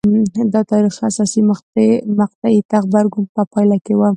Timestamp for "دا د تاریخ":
0.35-0.93